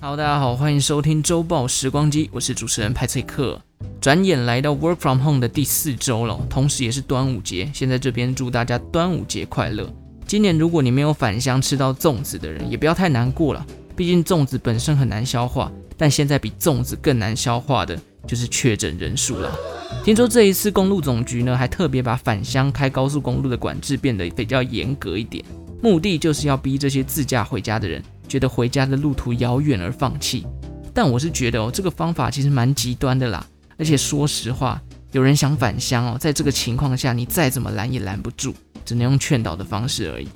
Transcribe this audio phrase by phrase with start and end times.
[0.00, 3.60] Hello，大家好，欢迎收听周报时光机，我是主持人派翠克。
[4.00, 7.68] 转眼来到 Work from Home 的第四周了，同时也是端午节。
[7.74, 9.92] 先在这边祝大家端午节快乐。
[10.24, 13.66] 今年如果你没有返乡吃到粽子的人，也不要太难过了，
[13.96, 15.72] 毕竟粽子本身很难消化。
[15.96, 19.52] 但现在比粽子更难消化的就是确诊人数了。
[20.04, 25.44] 听说这一次公路总局呢，还特别把返乡开高速公路的管制变得比较严格一点，
[25.82, 28.00] 目的就是要逼这些自驾回家的人。
[28.28, 30.46] 觉得回家的路途遥远而放弃，
[30.92, 33.44] 但我是觉得哦，这个方法其实蛮极端的啦。
[33.78, 34.80] 而且说实话，
[35.12, 40.28] 有人想返乡哦，在这个情况下，你再怎么拦也拦不住，只能用劝导的方式而已。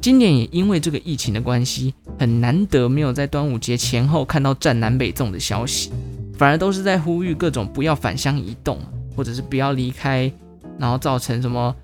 [0.00, 5.92] 今年也因为这个疫情的关系，很难得没有在端午节前后看到战南北粽的消息，
[6.36, 8.78] 反而都是在呼吁各种不要返乡移动，
[9.14, 10.32] 或者是不要离开，
[10.78, 11.74] 然后造成什么。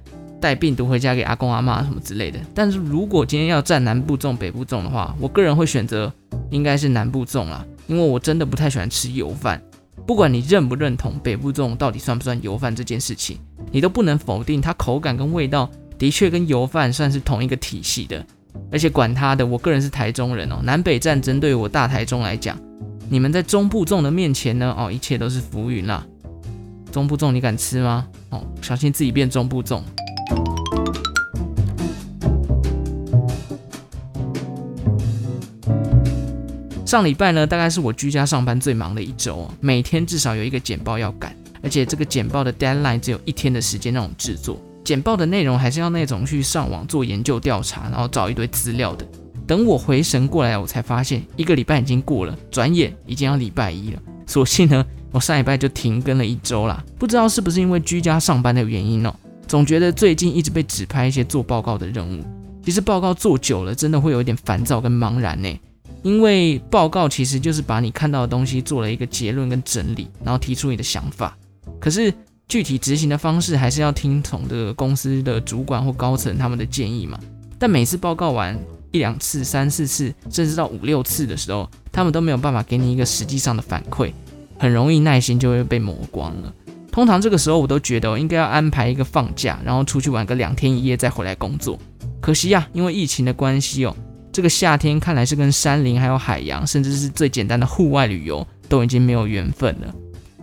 [0.40, 6.12] 带病毒回家给阿公阿妈什么之类的，但是如果今天要战南部粽、北部粽的话，我个人会选择
[6.50, 9.60] 应该是南部粽啦，因为我真的不太喜欢吃油饭。
[10.06, 13.38] 不管你认不认同北部粽到底算不算油饭这件事情，
[13.72, 18.24] 你都不能否定它口感跟味道的确跟油饭算是同一个体系的。
[18.70, 22.56] 而且管他的，我个人是台中人哦，南北战争对于我大台中来讲，
[23.08, 26.06] 你们在中部粽的面前呢，哦，一切都是浮云啦。
[26.92, 28.06] 中部粽你敢吃吗？
[28.30, 29.82] 哦，小心自己变中部粽。
[36.86, 44.56] 上礼拜呢，大概是我居家上班最忙的一周，每天至少有一个简报要赶，而且这个简报的 deadline 只有一天的时间那种制作。
[44.84, 49.04] 简报的内容还是要那种去上网做研究调查，然后找一堆资料的。
[49.48, 54.00] 等我回神过来，我才发现一个礼拜已经过了，转眼已经要礼拜一了。
[54.24, 56.84] 所幸呢，我上礼拜就停更了一周啦。
[57.00, 59.12] 不知道是不是因为居家上班的原因哦，
[59.48, 62.22] 总觉得最近一直被指派一些做报告的任务。
[62.64, 65.60] 其实报告做久了，真的会有一点烦躁跟茫然呢。
[66.02, 71.36] 因为报告其实就是把你看到的东西做了一个结论跟整理，然后提出你的想法。
[71.80, 72.12] 可是
[72.48, 77.18] 具体执行的方式还是要听从的公司的主管或高层他们的建议嘛。
[77.58, 78.56] 但每次报告完
[78.92, 84.12] 一两次、三四次，甚至到五六次的时候，他们都没有办法给你一个实际上的反馈，
[84.58, 86.54] 很容易耐心就会被磨光了。
[86.92, 91.78] 通常这个时候我都觉得应该要安排一个放假，然后出去玩个两天一夜再回来工作。
[92.20, 93.94] 可惜呀，因为疫情的关系哦。
[94.36, 99.94] 这个夏天看来是跟山林、还有海洋，甚至是最简单的户外旅游都已经没有缘分了。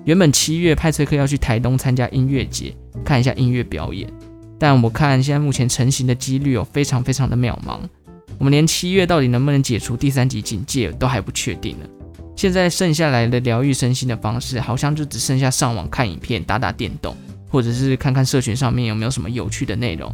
[0.04, 4.12] 原本七月派崔克要去台东参加音乐节，看一下音乐表演，
[4.58, 7.82] 但我看现在目前成型的几率有非常非常的渺茫。
[8.40, 11.86] 我们连七月到底能不能解除第三级警戒都还不确定呢。
[12.36, 17.16] 现在剩下来的疗愈身心的方式，好像就只剩下上网看影片、打打电动，
[17.48, 20.12] 或者是看看社群上面有没有什么有趣的内容，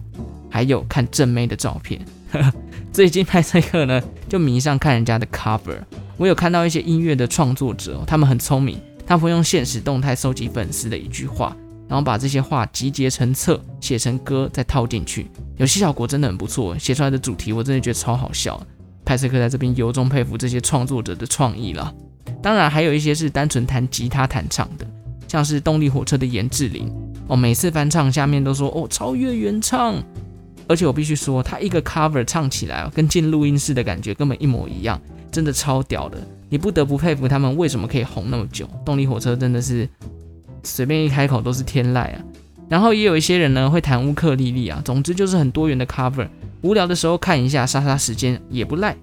[0.49, 2.05] 还有看正妹的照片。
[2.91, 5.77] 最近派翠克呢，就迷上看人家的 cover。
[6.17, 11.55] 我有看到一些音乐的创作者，他们很聪明，他们会用现实动态收集粉丝的一句话，
[11.87, 16.77] 然后把这些话集结成册，写成歌，再套进去，有些效果真的很不错。
[16.77, 18.61] 写出来的主题我真的觉得超好笑。
[19.05, 21.91] 派翠克在这边由衷佩服这些创作者的创意了。
[22.43, 24.85] 当然，还有一些是单纯弹吉他弹唱的，
[25.27, 26.93] 像是动力火车的颜志玲
[27.27, 29.95] 哦，每次翻唱下面都说哦，超越原唱。
[30.69, 36.17] 而且我必须说，他一个 cover 唱起来跟进录音室的感觉根本一模一样，真的超屌的。
[36.47, 38.69] 你不得不佩服他们为什么可以红那么久。
[38.85, 39.89] 动力火车真的是
[40.63, 42.21] 随便一开口都是天籁啊。
[42.69, 46.27] 然后也有一些人呢会弹乌克丽丽啊，总之就是很多元的 cover。
[46.61, 48.95] 无聊的时候看一下，杀杀时间也不赖。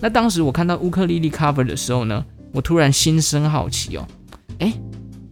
[0.00, 4.06] 那当时我看到乌克丽丽 cover 的时候呢，我突然心生好奇哦，
[4.58, 4.74] 诶，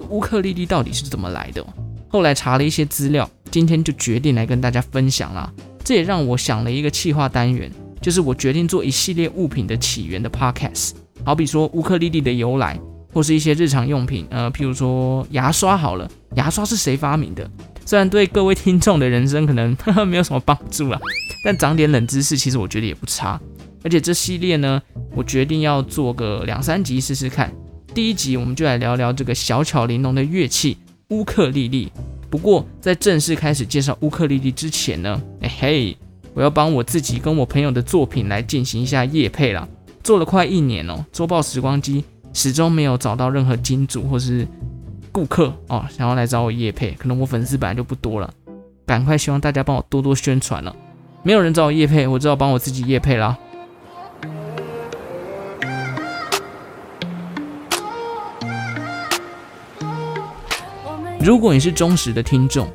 [0.09, 1.63] 乌克丽丽到底是怎么来的？
[2.09, 5.53] 后来查了一些资料，今天就决定来跟大家分享啦。
[5.85, 7.71] 这也让我想了一个企划单元，
[8.01, 10.93] 就是我决定做一系列物品的起源的 podcast，
[11.25, 12.79] 好比说乌克丽丽的由来，
[13.13, 17.51] 或是一些日常用品，呃，譬如说牙刷好了，牙刷是谁发明的？
[17.85, 21.01] 虽然对各位听众的人生可能呵 呵没有什么帮助啦，
[21.45, 23.41] 但长点冷知识其实我觉得也不差。
[23.85, 24.81] 而且这系列呢，
[25.17, 27.53] 我决定要做个两三集试试看。
[27.93, 30.79] 第一集我们就来聊聊这个小巧玲珑的乐器
[31.09, 31.91] 乌克丽丽。
[32.33, 35.95] 不过，在正式开始介绍乌克丽丽之前呢，哎嘿，
[36.33, 39.69] 我要帮我自己跟我朋友的作品来进行一下夜配啦。
[40.03, 42.03] 做了快一年哦，周报时光机
[42.33, 44.49] 始终没有找到任何金主或是
[45.13, 46.93] 顾客哦，想要来找我夜配。
[46.93, 48.33] 可能我粉丝本来就不多了，
[48.87, 50.75] 赶快希望大家帮我多多宣传了。
[51.23, 53.39] 没有人找我夜配，我只好帮我自己夜配啦。
[61.25, 62.67] 如果你是忠实的听众，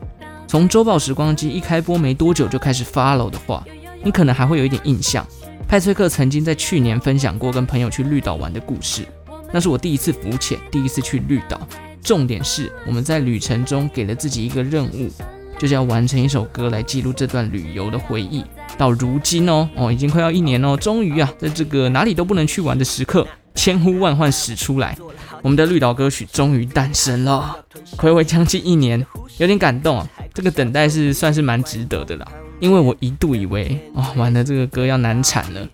[0.48, 3.62] 从周报时光机一开播没多久就开始 follow 的话，
[4.02, 5.28] 你可能还会有一点印象。
[5.68, 9.06] 派翠克曾经在去年分享过跟朋友去绿岛玩的故事，
[9.52, 11.60] 那是我第一次浮潜，第一次去绿岛。
[12.02, 15.12] 重点是我们在旅程中给了自己一个任务，
[15.60, 18.46] 就是要完成一首歌来记录这段旅游的回忆。
[18.78, 24.98] 到如今哦哦，已经快要一年哦，终于啊，在这个哪里都不能去玩的时刻，千呼万唤始出来，
[25.42, 27.58] 我们的绿岛歌曲终于诞生了。
[27.98, 29.06] 睽违将近一年，
[29.38, 30.08] 有点感动啊。
[30.34, 32.28] 这个等待是算是蛮值得的啦，
[32.60, 35.68] 因为我一度以为哦，完了这个歌要难产了，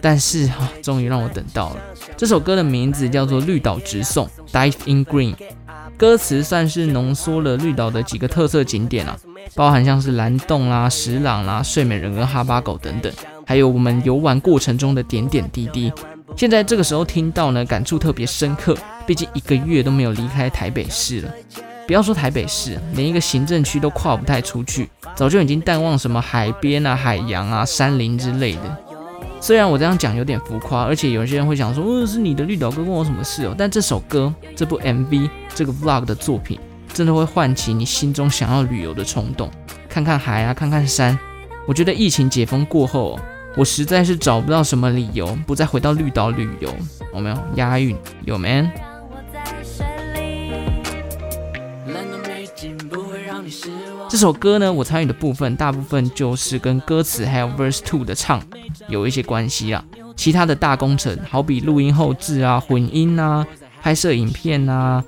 [0.00, 1.76] 但是啊，终于让我等到了。
[2.16, 5.34] 这首歌的名字叫做《绿岛直送》（Dive in Green），
[5.98, 9.18] 歌词算是浓缩了绿岛的几个特色景点啊。
[9.54, 13.12] 包含像是蓝洞啦、石朗啦、睡美人跟哈巴狗等等，
[13.46, 15.92] 还有我们游玩过程中的点点滴滴。
[16.36, 18.76] 现在这个时候听到呢，感触特别深刻。
[19.06, 21.32] 毕竟一个月都没有离开台北市了，
[21.86, 28.76] 不要说台北市，连一个行政区都跨不太出去，早就已经淡忘什么海边啊、海洋啊、山林之类的。
[29.40, 33.54] 虽然我这样讲有点浮夸，而且有些人会想说，哦，是你的绿岛哥关我什么事哦？
[33.56, 36.58] 但这首歌、这部 MV、这个 Vlog 的作品。
[36.94, 39.50] 真的会唤起你心中想要旅游的冲动，
[39.86, 41.18] 看看海啊，看看山。
[41.66, 43.20] 我觉得疫情解封过后，
[43.54, 46.74] 我实在是找不到什么理由不再回到绿岛旅游。
[47.12, 47.94] 有没有押韵？
[48.24, 48.70] 有 man。
[54.08, 58.40] 这首歌呢，我参与的部分大部分就是跟歌词还有 verse two 的唱
[58.88, 59.84] 有一些关系啦。
[60.14, 63.46] 其他的大工程，好比录音后制啊、混音啊、
[63.82, 65.04] 拍摄影片啊。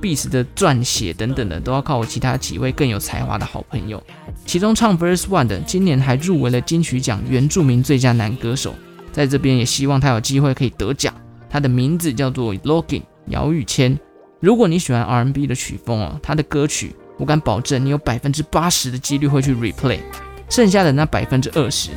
[0.00, 4.02] beat 的撰写等等的，都要靠我其他几位更有才华的好朋友。
[4.44, 8.74] 其中唱 verse one 的，今年还入围了金曲奖原住民最佳男歌手，
[9.10, 11.14] 在这边也希望他有机会可以得奖。
[11.48, 13.98] 他的名字叫做 Logan 姚宇谦。
[14.40, 20.00] 如果你喜欢 R&B 的曲风哦，他的歌曲我敢保证你有百分之八十的几率会去 replay，
[20.48, 21.90] 剩下的那百分之二十，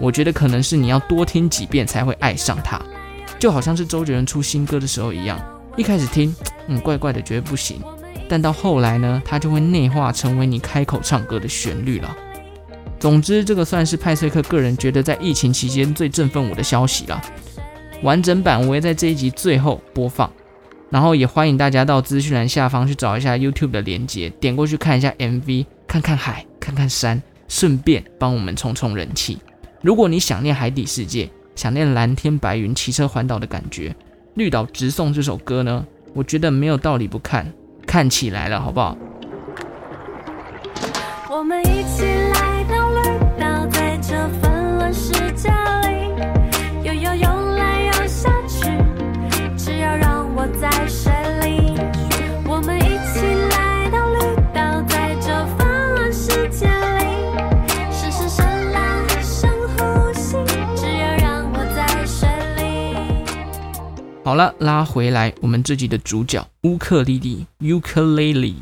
[0.00, 2.80] 我觉得可能是你要多听几遍才会爱上它，
[3.38, 5.40] 就好像是周杰伦出新歌的时候一样。
[5.76, 6.34] 一开始听，
[6.68, 7.80] 嗯，怪怪的，觉得不行。
[8.28, 12.16] 但到后来呢，它就会内化成为你开口唱歌的旋律了。
[12.98, 17.20] 总之，这个算是派翠克个人觉得在疫情期间最振奋我的消息了。
[18.02, 20.30] 完整版我会在这一集最后播放，
[20.92, 29.38] 然后也欢迎大家到资讯栏下方去找一下 YouTube 的连接，点过去看一下 MV，看看海，看看山，顺便帮我们冲冲人气。
[29.80, 33.96] 如果你想念海底世界，想念蓝天白云、骑车环岛的感觉。
[34.34, 37.50] 绿岛直送这首歌呢，我觉得没有道理不看，
[37.86, 38.94] 看起来了，好不好？
[41.30, 42.04] 我们一起
[64.24, 68.54] 好了，拉回来，我们这集的主角乌克丽丽 （Ukulele）。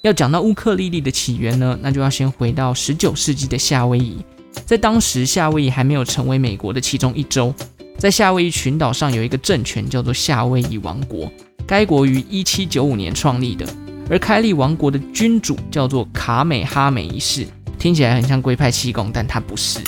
[0.00, 4.24] 要讲到乌克丽丽的起源呢，那就要先回到十九世纪的夏威夷。
[4.64, 7.54] 在当时，夏威夷还没有成为美国的其中一州，
[7.98, 11.30] 在夏威夷群岛上有一个政权叫做夏威夷王国，
[11.66, 13.66] 该国于一七九五年创立的，
[14.08, 17.46] 而开立王国的君主叫做卡美哈美一世，
[17.78, 19.78] 听起来很像龟派气功，但他不是。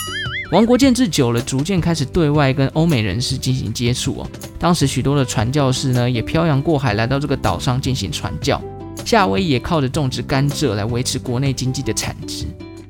[0.51, 4.31] 王国建制久了，逐渐开始对外跟欧美人士进行接触哦。
[4.59, 8.61] 当时许多的传教士呢，也漂洋过海来到这个岛上进行传教。
[9.05, 12.45] 夏威夷也靠着种植甘蔗来维持国内经济的产值。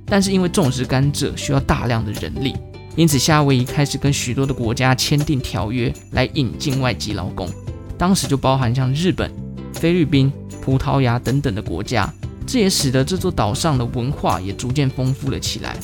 [0.04, 2.54] 但是因为种植甘蔗需要大量的人力，
[2.96, 7.48] 因此夏威夷开始跟许多的国家签订条约来引进外籍劳工。
[7.96, 9.30] 当时就包含像日本、
[9.72, 10.30] 菲律宾、
[10.60, 12.12] 葡萄牙等等的国家。
[12.46, 15.74] 这也使得这座岛上的文化也逐渐丰富了起来。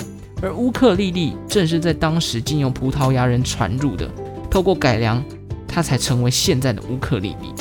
[0.43, 4.11] 而乌克丽丽正是在当时经由葡萄牙人传入的，
[4.51, 5.23] 透过改良，
[5.69, 7.53] 它才成为现在的乌克丽丽。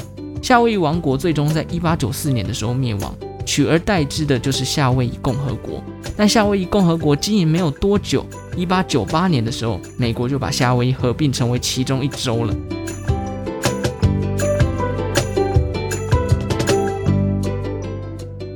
[0.42, 3.14] 夏威夷王国最终在一八九四年的时候灭亡，
[3.46, 5.84] 取而代之的就是夏威夷共和国。
[6.16, 12.56] 但夏威夷共和国经营没有多久，一八九八年的时候，美国就把夏威夷合并成为其中一州了。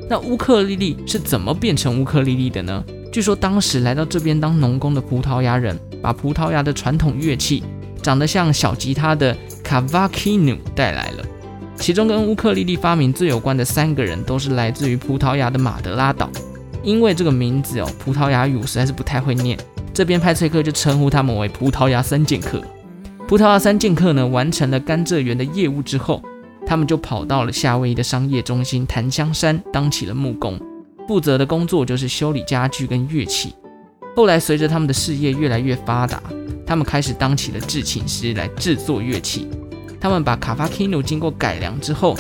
[0.10, 2.82] 那乌克丽丽是怎么变成乌克丽丽的呢？
[3.14, 7.64] 据说当时来到这边当农工的葡萄牙人，把葡萄牙的传统乐器
[8.02, 11.24] 长得像小吉他的卡瓦基努带来了。
[11.76, 16.28] 其中跟乌克丽丽发明最有关的三个人，都是来自于葡萄牙的马德拉岛。
[16.82, 19.56] 因为这个名字哦，葡萄牙语我实在是不太会念，
[19.94, 22.64] 这边派翠克就称呼他们为葡萄牙三剑客。
[23.28, 26.20] 葡萄牙三剑客呢，完成了甘蔗园的业务之后，
[26.66, 30.60] 他们就跑到了夏威夷的商业中心檀香山，当起了木工。
[31.08, 33.54] 负责的工作就是修理家具跟乐器。
[34.16, 36.22] 后来随着他们的事业越来越发达，
[36.66, 39.48] 他们开始当起了制琴师来制作乐器。
[40.00, 42.16] 他们把卡法基诺经过改良之后，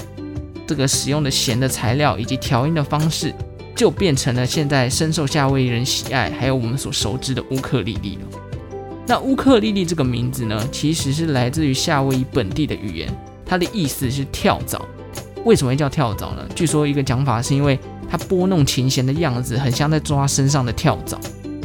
[0.65, 3.33] 这个使用的弦的材料以及调音的方式，
[3.75, 8.39] 就变成了现在深受夏威夷人喜爱，还有我们所熟知的乌克丽丽了。
[9.05, 13.13] 那乌克丽丽这个名字呢，其实是来自于夏威夷本地的语言，
[13.45, 14.81] 它的意思是跳蚤。
[15.43, 16.47] 为什么会叫跳蚤呢？
[16.55, 17.77] 据说一个讲法是因为
[18.13, 21.19] 它拨弄琴弦的样子很像在抓身上的跳蚤，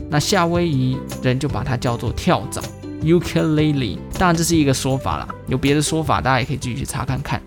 [0.08, 2.62] 那夏威夷人就把它叫做跳蚤
[3.02, 3.98] ukulele。
[4.18, 7.38] 当然这是一个说法啦，有别的说法大家也可以继续去查看看。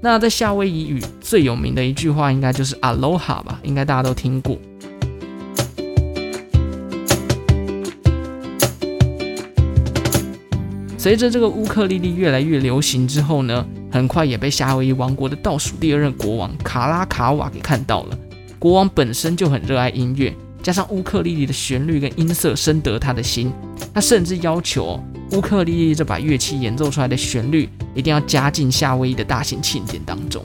[0.00, 4.58] 那在夏威夷语最有名的一句话应该就是 Aloha 吧，应该大家都听过。
[10.98, 18.18] 随着这个乌克丽丽越来越流行之后呢，很快也被夏威夷王国的倒数第二任国王卡拉卡瓦给看到了。
[18.64, 23.52] 国王本身就很热爱音乐，加上乌克丽丽的旋律跟音色深得他的心，
[23.92, 24.98] 他甚至要求
[25.32, 30.42] 乌克丽丽这把乐器演奏出来的旋律一定要加进夏威夷的大型庆典当中，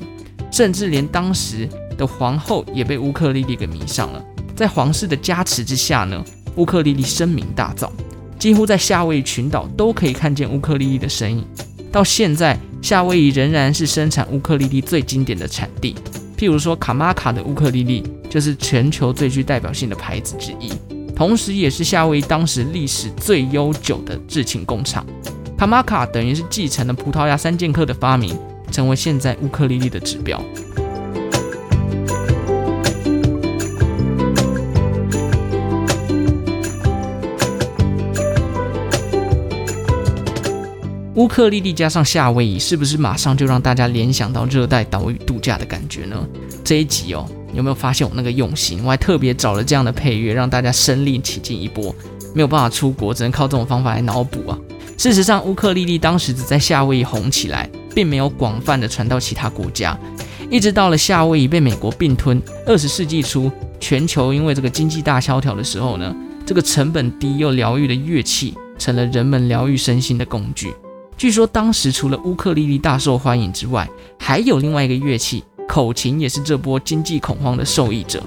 [0.51, 1.65] 甚至连当时
[1.97, 4.21] 的皇后也被乌克丽丽给迷上了。
[4.53, 6.21] 在皇室的加持之下呢，
[6.57, 7.89] 乌克丽丽声名大噪。
[8.37, 11.47] 几乎在夏威夷群岛都可以看见乌克丽丽的身影。
[11.89, 15.95] 到现在，夏威夷仍然是生产乌克丽丽最经典的产地。
[16.39, 20.71] 譬如说，卡玛卡的乌克丽丽就是全球最具代表性的牌子之一，
[21.13, 25.05] 同时也是夏威夷当时历史最悠久的制琴工厂。
[25.57, 28.39] 卡玛卡等于是继承了葡萄牙三剑客的发明，
[28.71, 30.41] 成为现在乌克丽丽的指标。
[41.19, 46.15] 乌克丽丽加上夏威夷，是不是马上就让大家联想到热带岛屿度假的感觉呢？
[46.63, 48.81] 这一集哦，有没有发现我那个用心？
[48.85, 51.93] 我还特别找了这样的配乐，让大家身临其境一波。
[52.33, 54.57] 没有办法出国，只能靠这种方法来脑补啊。
[54.97, 59.99] 事实上，乌克丽丽当时只在夏威夷红起来，并没有广泛的传到其他国家。
[60.49, 70.73] 一直到了夏威夷被美国并吞，二十世纪初，全球因为这个经济大萧条的时候呢，这个成本低又疗愈的乐器，成了人们疗愈身心的工具。
[71.19, 73.85] 据说当时除了乌克丽丽大受欢迎之外，
[74.17, 78.23] 还有另外一个乐器口琴，也是这波经济恐慌的受益者。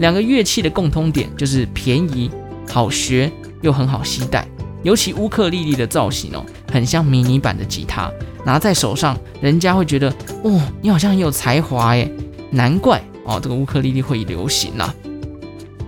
[0.00, 2.28] 两个乐器的共通点就是便宜、
[2.68, 3.30] 好学
[3.60, 4.44] 又很好携带。
[4.82, 8.10] 尤其乌克丽丽的造型哦，很像迷你版的吉他，
[8.44, 12.12] 拿在手上，人家会觉得哦，你好像很有才华耶。
[12.50, 14.92] 难怪哦，这个乌克丽丽会流行啊。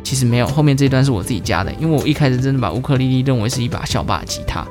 [0.05, 4.65] 其实没有，后面这段是我自己加的，因为我一开始真的把乌克丽丽认为是一把小把吉他。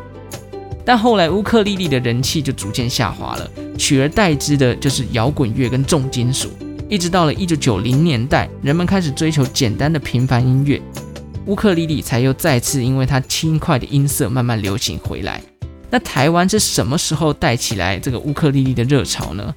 [0.85, 6.49] 但后来乌克丽丽的人气就逐渐下滑了，取而代之的就是摇滚乐跟重金属。
[6.89, 10.81] 一直到了一九九零年代，人们开始追求简单的平凡音乐，
[11.45, 15.41] 乌克丽丽才又再次因为它轻快的音色慢慢流行回来。
[15.89, 19.55] 那台湾是什么时候带起来这个乌克丽丽的热潮呢？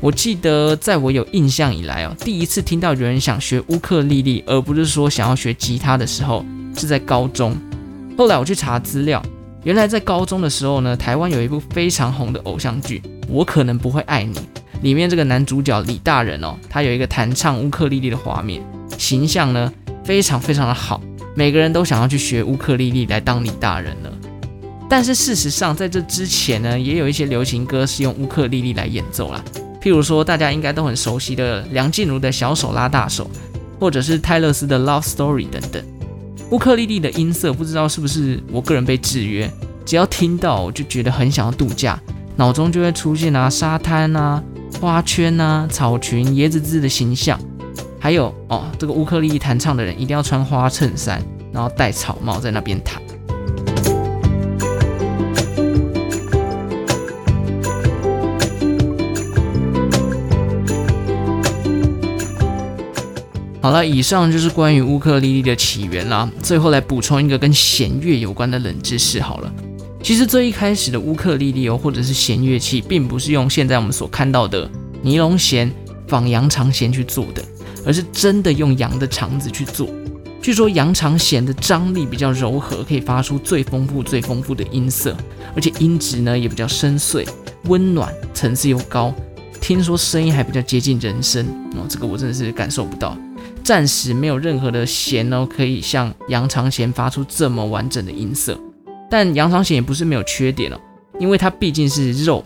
[0.00, 7.56] 我记得在我有印象以来哦，第一次听到有人想学乌克丽丽，而不是说想要学吉他的时候，是在高中。
[8.16, 9.20] 后来我去查资料。
[9.68, 14.34] 原来在高中的时候呢，台湾有一部非常红的偶像剧《我可能不会爱你》，
[14.80, 18.62] 里面这个男主角李大仁哦，他有一个弹唱乌克丽丽的画面，
[18.96, 19.70] 形象呢
[20.02, 21.02] 非常非常的好，
[21.36, 24.10] 每个人都想要去学乌克丽丽来当李大仁了。
[24.88, 29.44] 但是事实上，在这之前呢，也有一些流行歌是用乌克丽丽来演奏啦，
[29.82, 33.30] 譬如说大家应该都很熟悉的梁静茹的小手拉大手，
[33.78, 35.84] 或者是泰勒斯的 Love Story 等等。
[36.50, 39.50] 乌克丽丽的音色，不知道是不是我个人被制约，
[39.84, 42.00] 只要听到我就觉得很想要度假，
[42.36, 44.42] 脑中就会出现啊沙滩啊、
[44.80, 47.38] 花圈啊、草裙、椰子汁的形象，
[48.00, 53.02] 还有哦，这个乌克丽丽弹唱的人一定要穿花衬衫，然后戴草帽在那边弹。
[63.60, 66.30] 好了，以上就是关于乌克丽丽的起源啦。
[66.40, 69.52] 最后来补充一个跟弦乐有关的冷知识好了。
[70.00, 74.70] 其实最一开始的乌克丽丽哦，或者是弦乐器，并不是用现在我们所看到的
[75.02, 75.70] 尼龙弦
[76.06, 77.42] 仿羊肠弦去做的，
[77.84, 79.88] 而是真的用羊的肠子去做。
[80.40, 85.16] 据说羊肠弦的张力比较柔和，可以发出最丰富、最丰富的音色，
[85.56, 87.26] 而且音质呢也比较深邃、
[87.64, 89.12] 温暖，层次又高。
[89.60, 93.18] 听说声音还比较接近人声哦，这个我真的是感受不到。
[93.68, 98.58] 暂时没有任何的弦哦，可以像羊肠弦发出这么完整的音色。
[99.10, 100.80] 但羊肠弦也不是没有缺点哦，
[101.20, 102.42] 因为它毕竟是肉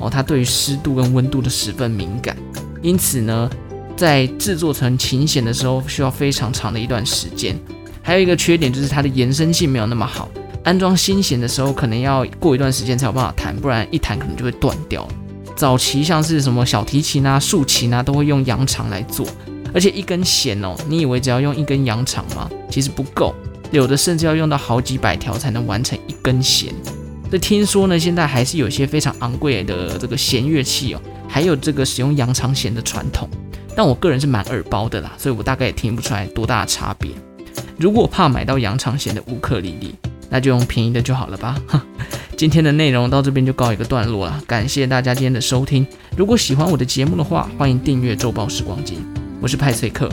[0.00, 2.36] 哦，它对于湿度跟温度都十分敏感，
[2.82, 3.48] 因此呢，
[3.96, 7.56] 在制作成琴弦的时候需要非常长的一段时间。
[8.02, 10.28] 还有一个缺点就是它的延伸性没有那么好，
[10.64, 15.06] 安装新弦的时候可能要过一段时间才有办法弹，不然一弹可能就会断掉。
[15.54, 19.24] 早期像是什么小提琴啊、竖琴啊，都会用羊肠来做，
[19.74, 22.48] 而且一根弦哦，你以为只要用一根羊肠吗？
[22.70, 23.34] 其实不够，
[23.72, 26.72] 有的甚至要用到好几百条才能完成一根弦。
[27.30, 33.28] 这听说呢，现在还是有些非常昂贵的这个弦乐器哦，还有这个使用羊肠弦的传统。
[33.74, 37.10] 但我个人是蛮耳包的啦，所以我大概也听不出来多大的差别。
[37.76, 39.92] 如果怕买到羊肠弦的乌克丽丽，
[40.30, 41.60] 那就用便宜的就好了吧。
[42.38, 45.84] 今天的内容到这边就告一个段落了，感谢大家今天的收听。
[46.16, 48.98] 如果喜欢我的节目的话，欢迎订阅周报时光机，
[49.40, 50.08] 我是派翠克。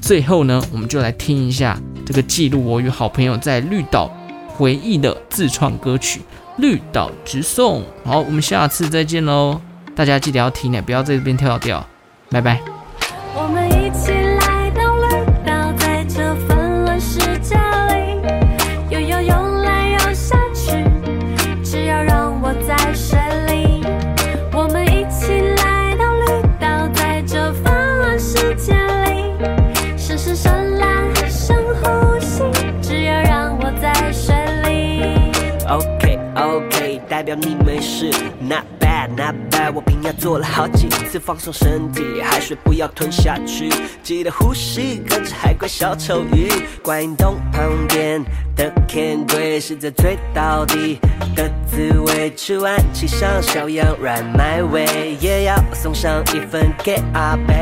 [0.00, 4.10] 最后呢，我们就来听一下这个记录我与好朋友在绿岛
[4.48, 6.20] 回忆的自创歌曲
[6.56, 7.82] 《绿岛直送》。
[8.04, 9.60] 好，我们下次再见喽！
[9.94, 11.86] 大家记得要听呢，不要在这边跳掉。
[12.30, 12.71] 拜拜。
[36.72, 38.10] 可以代表你没事。
[38.40, 38.81] 那。
[38.92, 39.72] Bad, not bad。
[39.72, 43.70] 我平压做了好几次放松身体，海水不要吞下去，
[44.02, 46.50] 记得呼吸，跟着海龟小丑鱼。
[46.82, 48.22] 观音洞旁边
[48.54, 50.98] 的 Candy 是在最道地
[51.34, 57.54] 的滋味，吃完骑上小羊 Ride my way，也要送上一份给阿伯。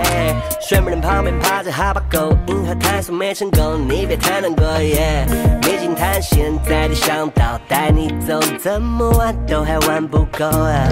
[0.69, 5.25] 水门旁边趴着哈巴狗，银河探索没成功，你别太难过耶。
[5.63, 9.35] 秘境探险在地向导带你走，怎么玩？
[9.47, 10.89] 都还玩不够啊！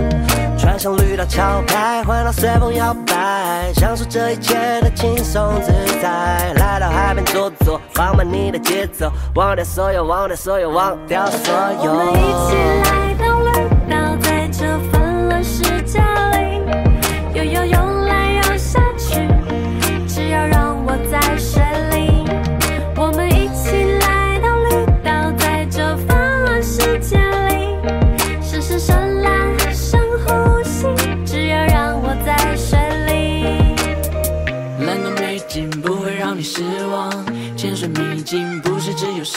[0.59, 5.73] 穿上绿道桥牌，环绕随风摇摆，享受这一切的轻松自
[6.03, 6.53] 在。
[6.57, 13.28] 来到海边坐坐，放慢你的节奏，忘掉所有，忘掉所有，忘掉所有。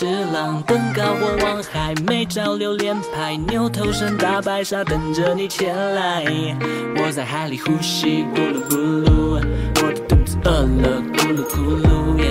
[0.02, 6.26] 只有石浪，登高或望海，美照留连拍，牛头山大白鲨等着你前来。
[6.98, 12.26] 我在海里呼吸，咕噜咕噜，我的肚子饿了，咕噜咕噜耶。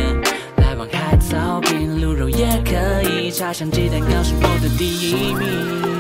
[0.57, 6.00] 来碗海草饼，卤肉也可以，插香鸡蛋糕是我的第一名。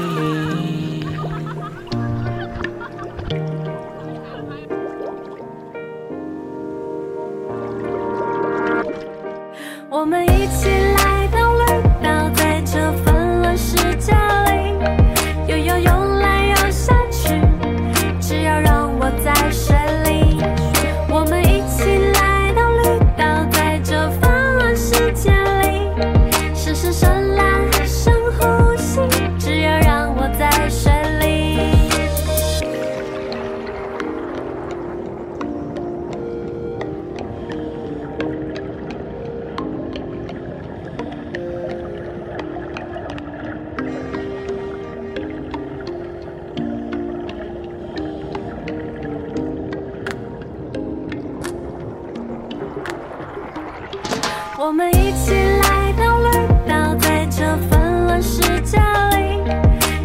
[54.81, 56.31] 我们一起来到绿
[56.67, 59.45] 倒在这纷乱世界里。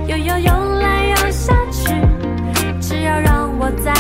[0.05, 1.93] 游游游来游下去。
[2.81, 3.93] 只要让我在